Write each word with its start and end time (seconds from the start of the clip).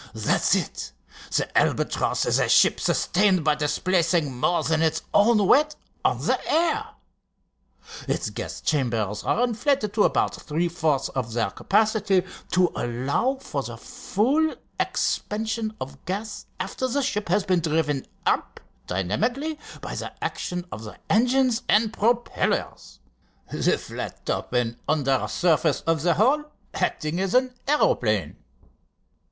"That's 0.15 0.55
it. 0.55 0.93
The 1.29 1.55
Albatross 1.55 2.25
is 2.25 2.39
a 2.39 2.49
ship 2.49 2.79
sustained 2.79 3.43
by 3.43 3.53
displacing 3.53 4.35
more 4.39 4.63
than 4.63 4.81
its 4.81 5.03
own 5.13 5.45
weight 5.45 5.75
on 6.03 6.21
the 6.25 6.39
air. 6.51 6.87
Its 8.07 8.31
gas 8.31 8.61
chambers 8.61 9.23
are 9.23 9.43
inflated 9.43 9.93
to 9.93 10.03
about 10.03 10.33
three 10.41 10.67
fourths 10.67 11.09
of 11.09 11.33
their 11.33 11.51
capacity, 11.51 12.23
to 12.51 12.71
allow 12.75 13.35
for 13.35 13.61
the 13.61 13.77
full 13.77 14.55
expansion 14.79 15.75
of 15.79 16.03
gas 16.05 16.47
after 16.59 16.87
the 16.87 17.03
ship 17.03 17.29
has 17.29 17.43
been 17.45 17.59
driven 17.59 18.07
up 18.25 18.59
dynamically 18.87 19.59
by 19.81 19.93
the 19.93 20.11
action 20.23 20.65
of 20.71 20.83
the 20.83 20.97
engines 21.11 21.61
and 21.69 21.93
propellers, 21.93 22.99
the 23.51 23.77
flat 23.77 24.25
top 24.25 24.51
and 24.53 24.77
under 24.89 25.27
surface 25.27 25.81
of 25.81 26.01
the 26.01 26.15
hull 26.15 26.45
acting 26.73 27.19
as 27.19 27.35
an 27.35 27.53
aeroplane." 27.67 28.35